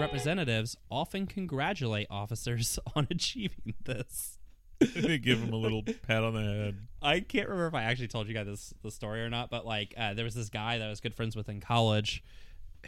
representatives 0.00 0.76
often 0.90 1.26
congratulate 1.26 2.06
officers 2.10 2.78
on 2.96 3.06
achieving 3.10 3.74
this. 3.84 4.38
they 4.96 5.18
give 5.18 5.40
him 5.40 5.52
a 5.52 5.56
little 5.56 5.82
pat 5.82 6.24
on 6.24 6.32
the 6.32 6.40
head. 6.40 6.76
I 7.02 7.20
can't 7.20 7.48
remember 7.48 7.66
if 7.66 7.74
I 7.74 7.82
actually 7.84 8.08
told 8.08 8.28
you 8.28 8.34
guys 8.34 8.46
this 8.46 8.74
the 8.82 8.90
story 8.90 9.22
or 9.22 9.28
not, 9.28 9.50
but 9.50 9.66
like 9.66 9.94
uh, 9.96 10.14
there 10.14 10.24
was 10.24 10.34
this 10.34 10.48
guy 10.48 10.78
that 10.78 10.86
I 10.86 10.88
was 10.88 11.00
good 11.00 11.14
friends 11.14 11.36
with 11.36 11.48
in 11.50 11.60
college 11.60 12.24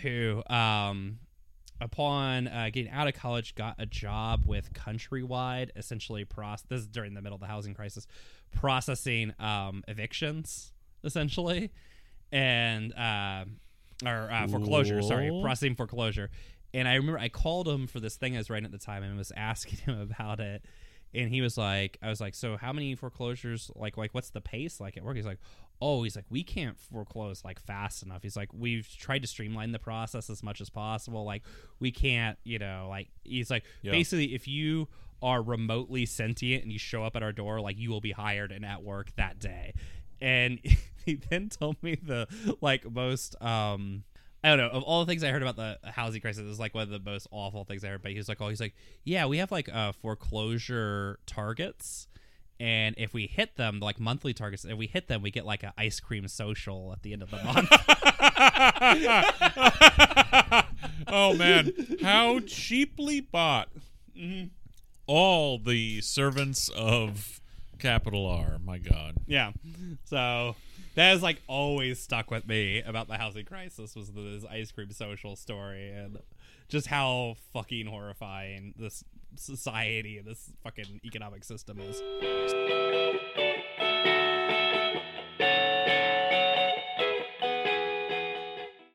who 0.01 0.43
um 0.49 1.19
upon 1.83 2.49
uh, 2.49 2.71
getting 2.73 2.91
out 2.91 3.09
of 3.09 3.15
college 3.15 3.55
got 3.55 3.75
a 3.79 3.85
job 3.85 4.45
with 4.47 4.73
countrywide 4.73 5.69
essentially 5.77 6.25
process 6.25 6.65
this 6.69 6.81
is 6.81 6.87
during 6.87 7.13
the 7.13 7.21
middle 7.21 7.35
of 7.35 7.41
the 7.41 7.47
housing 7.47 7.75
crisis 7.75 8.07
processing 8.53 9.35
um 9.39 9.85
evictions 9.89 10.73
essentially 11.05 11.71
and 12.31 12.95
uh, 12.95 13.45
or 14.07 14.31
uh, 14.33 14.49
foreclosure 14.49 15.03
sorry 15.03 15.29
processing 15.43 15.75
foreclosure 15.75 16.31
and 16.75 16.89
i 16.89 16.95
remember 16.95 17.19
i 17.19 17.29
called 17.29 17.69
him 17.69 17.87
for 17.87 18.01
this 18.01 18.17
thing 18.17 18.35
i 18.35 18.39
was 18.39 18.49
writing 18.51 18.65
at 18.65 18.73
the 18.73 18.79
time 18.79 19.03
and 19.03 19.17
was 19.17 19.33
asking 19.37 19.79
him 19.79 20.01
about 20.01 20.41
it. 20.41 20.65
And 21.15 21.29
he 21.29 21.43
was 21.43 21.59
like 21.59 21.99
i 22.03 22.09
was 22.09 22.21
like 22.23 22.35
so 22.35 22.57
how 22.57 22.73
many 22.73 22.95
foreclosures 22.95 23.71
like 23.77 23.99
like 23.99 24.15
what's 24.15 24.31
the 24.31 24.41
pace 24.41 24.81
like 24.81 24.97
at 24.97 25.05
work? 25.05 25.17
He's 25.17 25.27
like 25.27 25.41
oh 25.83 26.03
he's 26.05 26.17
like 26.17 26.25
we 26.31 26.43
can't 26.43 26.79
foreclose 26.79 27.45
like 27.45 27.61
fast 27.61 28.03
enough. 28.03 28.23
He's 28.23 28.35
like 28.37 28.49
we've 28.55 28.89
tried 28.99 29.21
to 29.21 29.29
streamline 29.29 29.73
the 29.73 29.79
process 29.79 30.31
as 30.31 30.43
much 30.43 30.63
as 30.63 30.71
possible 30.71 31.25
like 31.25 31.43
we 31.81 31.91
can't 31.93 32.39
you 32.45 32.59
know 32.59 32.87
like 32.89 33.09
he's 33.25 33.51
like 33.51 33.65
Yeah. 33.83 33.91
basically 33.93 34.35
if 34.35 34.49
you 34.49 34.89
are 35.23 35.43
remotely 35.43 36.07
sentient 36.07 36.63
and 36.63 36.73
you 36.73 36.79
show 36.79 37.05
up 37.05 37.15
at 37.15 37.23
our 37.23 37.33
door 37.33 37.61
like 37.61 37.77
you 37.79 37.91
will 37.91 38.01
be 38.01 38.13
hired 38.13 38.51
and 38.51 38.65
at 38.65 38.83
work 38.83 39.15
that 39.17 39.39
day. 39.39 39.75
And 40.21 40.61
he 41.05 41.17
then 41.17 41.51
told 41.51 41.83
me 41.83 41.97
the 42.03 42.27
like 42.63 42.91
most 42.91 43.37
um 43.43 44.05
I 44.45 44.49
don't 44.49 44.59
know. 44.59 44.71
Of 44.71 44.83
all 44.83 45.05
the 45.05 45.11
things 45.11 45.23
I 45.23 45.29
heard 45.29 45.43
about 45.43 45.57
the 45.57 45.79
housing 45.91 46.21
crisis, 46.21 46.43
it 46.43 46.47
was 46.47 46.59
like 46.59 46.75
one 46.75 46.83
of 46.83 46.91
the 46.91 46.99
most 46.99 47.29
awful 47.31 47.65
things 47.65 47.85
I 47.85 47.89
heard. 47.89 48.03
But 48.03 48.11
he 48.11 48.19
was 48.19 48.29
like, 48.29 48.41
"Oh, 48.41 48.49
he's 48.49 48.61
like, 48.61 48.75
yeah, 49.05 49.27
we 49.27 49.39
have 49.39 49.53
like 49.53 49.73
uh, 49.73 49.93
foreclosure 49.93 51.21
targets, 51.27 52.09
and 52.59 52.97
if 52.99 53.15
we 53.15 53.29
hit 53.29 53.57
them, 53.57 53.79
like 53.79 54.01
monthly 54.01 54.35
targets, 54.35 54.65
if 54.65 54.77
we 54.77 54.89
hit 54.89 55.07
them, 55.07 55.23
we 55.23 55.31
get 55.31 55.47
like 55.47 55.63
an 55.63 55.71
ice 55.79 56.01
cream 56.01 56.27
social 56.27 56.93
at 56.93 57.03
the 57.03 57.13
end 57.13 57.23
of 57.23 57.31
the 57.31 57.37
month." 57.45 57.71
oh 61.09 61.35
man, 61.35 61.73
how 62.03 62.41
cheaply 62.41 63.21
bought! 63.21 63.69
All 65.07 65.59
the 65.59 66.01
servants 66.01 66.69
of 66.71 67.41
capital 67.79 68.27
R. 68.27 68.59
My 68.65 68.79
God. 68.79 69.17
yeah. 69.27 69.53
So 70.05 70.57
that 70.95 71.11
has 71.11 71.23
like 71.23 71.43
always 71.47 72.01
stuck 72.01 72.31
with 72.31 72.47
me 72.47 72.83
about 72.83 73.09
the 73.09 73.17
housing 73.17 73.45
crisis 73.45 73.95
was 73.95 74.11
this 74.11 74.45
ice 74.51 74.71
cream 74.71 74.91
social 74.91 75.37
story 75.37 75.91
and 75.91 76.19
just 76.69 76.87
how 76.87 77.37
fucking 77.53 77.87
horrifying 77.87 78.75
this 78.79 79.05
society 79.37 80.19
and 80.19 80.27
this 80.27 80.53
fucking 80.63 81.01
economic 81.05 81.45
system 81.45 81.79
is. 81.81 82.01